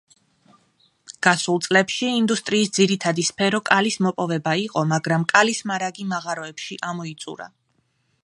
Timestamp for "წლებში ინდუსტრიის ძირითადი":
1.65-3.25